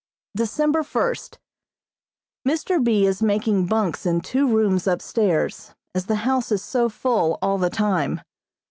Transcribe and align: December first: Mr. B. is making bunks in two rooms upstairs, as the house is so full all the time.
December 0.35 0.81
first: 0.81 1.37
Mr. 2.43 2.83
B. 2.83 3.05
is 3.05 3.21
making 3.21 3.67
bunks 3.67 4.03
in 4.03 4.19
two 4.19 4.47
rooms 4.47 4.87
upstairs, 4.87 5.75
as 5.93 6.07
the 6.07 6.15
house 6.25 6.51
is 6.51 6.63
so 6.63 6.89
full 6.89 7.37
all 7.39 7.59
the 7.59 7.69
time. 7.69 8.19